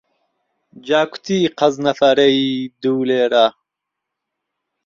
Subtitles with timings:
[0.87, 2.39] جاکوتی قەزنهفهرەی
[2.83, 3.47] دولێره